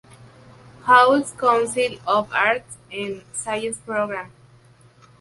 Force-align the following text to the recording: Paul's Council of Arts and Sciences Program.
Paul's 0.81 1.31
Council 1.33 1.97
of 2.07 2.33
Arts 2.33 2.77
and 2.91 3.23
Sciences 3.33 3.77
Program. 3.85 4.31